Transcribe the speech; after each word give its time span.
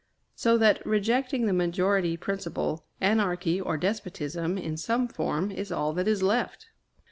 So 0.33 0.57
that, 0.57 0.83
rejecting 0.83 1.45
the 1.45 1.53
majority 1.53 2.17
principle, 2.17 2.87
anarchy 2.99 3.61
or 3.61 3.77
despotism, 3.77 4.57
in 4.57 4.75
some 4.75 5.07
form, 5.07 5.51
is 5.51 5.71
all 5.71 5.93
that 5.93 6.07
is 6.07 6.23
left. 6.23 6.69